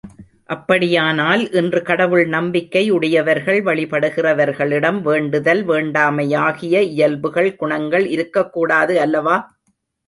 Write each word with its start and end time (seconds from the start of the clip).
அப்படியானால் 0.45 1.51
இன்று 1.51 1.81
கடவுள் 1.81 2.25
நம்பிக்கை 2.27 2.83
உடையவர்கள் 2.89 3.59
வழிபடுகிறவர்களிடம் 3.61 4.99
வேண்டுதல், 5.01 5.63
வேண்டாமையாகிய 5.67 6.75
இயல்புகள் 6.91 7.55
குணங்கள் 7.55 8.07
இருக்கக்கூடாது 8.07 8.95
அல்லவா? 8.99 9.37